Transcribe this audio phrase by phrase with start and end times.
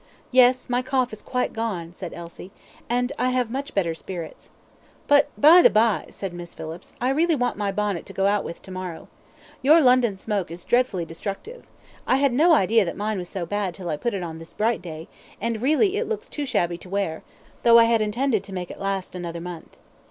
[0.31, 2.49] "Yes, my cough is quite gone," said Elsie;
[2.89, 4.49] "and I have much better spirits."
[5.05, 8.43] "But, by the by," said Miss Phillips, "I really want my bonnet to go out
[8.43, 9.09] with tomorrow.
[9.61, 11.65] Your London smoke is dreadfully destructive.
[12.07, 14.55] I had no idea that mine was so bad till I put it on this
[14.55, 15.07] bright day,
[15.39, 17.21] and really it looks too shabby to wear,
[17.61, 19.77] though I had intended to make it last another month.